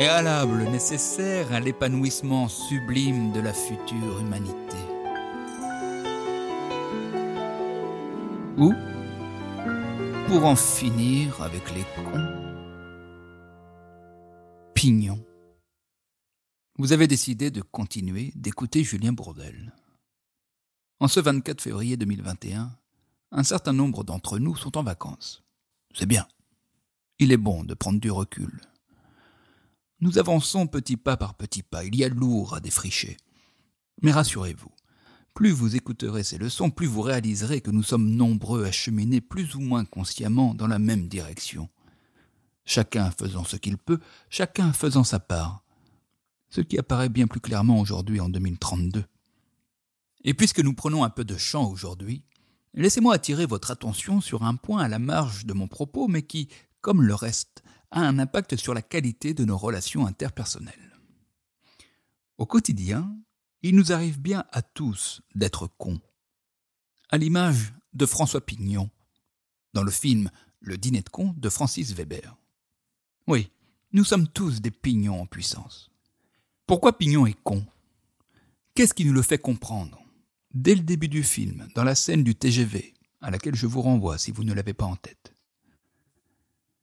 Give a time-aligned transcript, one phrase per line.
[0.00, 4.78] préalable nécessaire à l'épanouissement sublime de la future humanité.
[8.56, 8.72] Ou
[10.26, 12.26] pour en finir avec les cons.
[14.74, 15.22] Pignon.
[16.78, 19.74] Vous avez décidé de continuer d'écouter Julien Bourdel.
[20.98, 22.70] En ce 24 février 2021,
[23.32, 25.44] un certain nombre d'entre nous sont en vacances.
[25.94, 26.26] C'est bien.
[27.18, 28.62] Il est bon de prendre du recul.
[30.00, 33.18] Nous avançons petit pas par petit pas, il y a lourd à défricher.
[34.00, 34.72] Mais rassurez-vous,
[35.34, 39.54] plus vous écouterez ces leçons, plus vous réaliserez que nous sommes nombreux à cheminer plus
[39.54, 41.68] ou moins consciemment dans la même direction.
[42.64, 44.00] Chacun faisant ce qu'il peut,
[44.30, 45.64] chacun faisant sa part.
[46.48, 49.04] Ce qui apparaît bien plus clairement aujourd'hui en 2032.
[50.24, 52.22] Et puisque nous prenons un peu de champ aujourd'hui,
[52.74, 56.48] laissez-moi attirer votre attention sur un point à la marge de mon propos, mais qui,
[56.80, 60.98] comme le reste, a un impact sur la qualité de nos relations interpersonnelles.
[62.38, 63.14] Au quotidien,
[63.62, 66.00] il nous arrive bien à tous d'être cons.
[67.10, 68.88] À l'image de François Pignon,
[69.74, 72.36] dans le film Le dîner de cons de Francis Weber.
[73.26, 73.50] Oui,
[73.92, 75.90] nous sommes tous des pignons en puissance.
[76.66, 77.64] Pourquoi Pignon est con?
[78.74, 80.02] Qu'est-ce qui nous le fait comprendre?
[80.54, 84.18] Dès le début du film, dans la scène du TGV, à laquelle je vous renvoie
[84.18, 85.34] si vous ne l'avez pas en tête.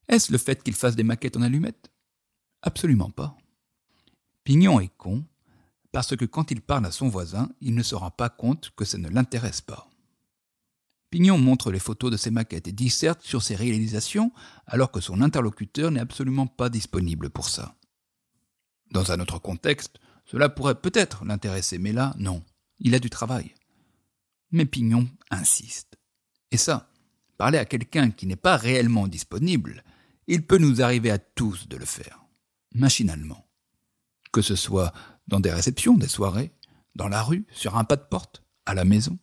[0.08, 1.91] Est-ce le fait qu'il fasse des maquettes en allumettes?
[2.61, 3.38] Absolument pas.
[4.44, 5.25] Pignon est con
[5.91, 8.86] parce que quand il parle à son voisin, il ne se rend pas compte que
[8.86, 9.89] ça ne l'intéresse pas.
[11.09, 14.31] Pignon montre les photos de ses maquettes et disserte sur ses réalisations
[14.66, 17.75] alors que son interlocuteur n'est absolument pas disponible pour ça.
[18.92, 22.44] Dans un autre contexte, cela pourrait peut-être l'intéresser, mais là, non.
[22.80, 23.53] Il a du travail.
[24.52, 25.97] Mais Pignon insiste.
[26.52, 26.89] Et ça,
[27.38, 29.83] parler à quelqu'un qui n'est pas réellement disponible,
[30.28, 32.25] il peut nous arriver à tous de le faire,
[32.73, 33.45] machinalement.
[34.31, 34.94] Que ce soit
[35.28, 36.52] dans des réceptions, des soirées,
[36.95, 39.17] dans la rue, sur un pas de porte, à la maison.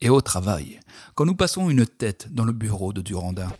[0.00, 0.80] Et au travail,
[1.14, 3.50] quand nous passons une tête dans le bureau de Durandin.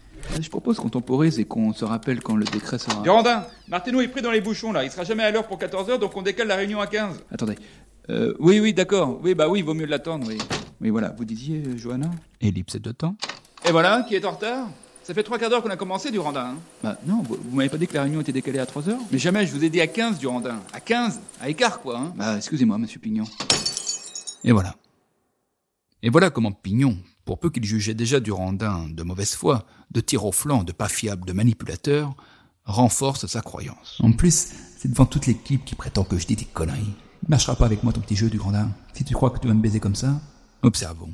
[0.41, 3.03] Je propose qu'on temporise et qu'on se rappelle quand le décret sera...
[3.03, 5.99] Durandin, Martineau est pris dans les bouchons là, il sera jamais à l'heure pour 14h
[5.99, 7.25] donc on décale la réunion à 15.
[7.31, 7.57] Attendez.
[8.11, 9.19] Euh, oui, oui, d'accord.
[9.23, 10.39] Oui, bah oui, il vaut mieux l'attendre, oui.
[10.81, 11.15] Oui, voilà.
[11.17, 12.11] Vous disiez, euh, Johanna?
[12.41, 13.17] Ellipse de temps.
[13.67, 14.69] Et voilà, qui est en retard?
[15.05, 16.55] Ça fait trois quarts d'heure qu'on a commencé, Durandin.
[16.55, 19.01] Hein bah non, vous, m'avez pas dit que la réunion était décalée à 3 heures
[19.13, 20.61] Mais jamais, je vous ai dit à 15, Durandin.
[20.73, 21.99] À 15 À écart, quoi.
[21.99, 23.25] Hein bah, excusez-moi, monsieur Pignon.
[24.45, 24.75] Et voilà.
[26.03, 30.25] Et voilà comment Pignon, pour peu qu'il jugeait déjà Durandin de mauvaise foi, de tir
[30.25, 32.15] au flanc, de pas fiable, de manipulateur,
[32.65, 33.99] renforce sa croyance.
[34.03, 36.95] En plus, c'est devant toute l'équipe qui prétend que je dis des conneries.
[37.23, 38.71] Il marchera pas avec moi ton petit jeu, Durandin.
[38.95, 40.19] Si tu crois que tu vas me baiser comme ça,
[40.63, 41.13] observons.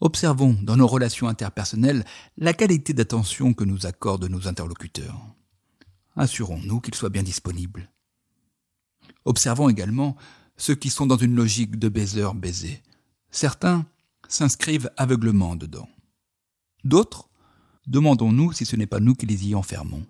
[0.00, 2.04] Observons dans nos relations interpersonnelles
[2.36, 5.20] la qualité d'attention que nous accordent nos interlocuteurs.
[6.16, 7.90] Assurons-nous qu'ils soient bien disponibles.
[9.24, 10.16] Observons également
[10.56, 12.82] ceux qui sont dans une logique de baiser-baiser.
[13.30, 13.86] Certains
[14.28, 15.88] s'inscrivent aveuglement dedans.
[16.84, 17.28] D'autres,
[17.86, 20.06] demandons-nous si ce n'est pas nous qui les y enfermons.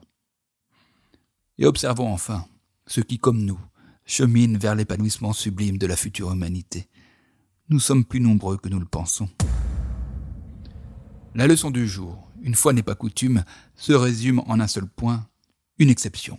[1.58, 2.46] Et observons enfin
[2.86, 3.60] ceux qui, comme nous,
[4.04, 6.88] cheminent vers l'épanouissement sublime de la future humanité.
[7.68, 9.28] Nous sommes plus nombreux que nous le pensons.
[11.34, 13.44] La leçon du jour, une fois n'est pas coutume,
[13.76, 15.26] se résume en un seul point,
[15.78, 16.38] une exception.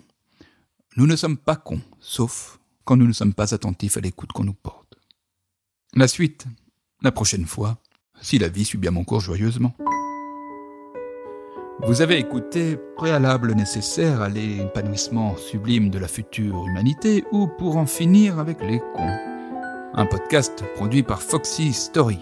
[0.98, 4.44] Nous ne sommes pas cons, sauf quand nous ne sommes pas attentifs à l'écoute qu'on
[4.44, 4.96] nous porte.
[5.94, 6.46] La suite,
[7.02, 7.78] la prochaine fois,
[8.22, 9.74] si la vie suit bien mon cours joyeusement.
[11.84, 17.86] Vous avez écouté Préalable nécessaire à l'épanouissement sublime de la future humanité ou pour en
[17.86, 19.18] finir avec les cons.
[19.94, 22.20] Un podcast produit par Foxy Story.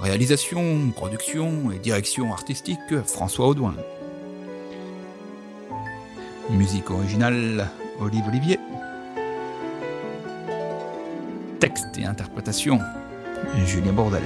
[0.00, 3.74] Réalisation, production et direction artistique François Audouin.
[6.50, 7.68] Musique originale
[7.98, 8.58] Olive Olivier.
[11.60, 12.78] Texte et interprétation
[13.64, 14.22] Julien Bordel.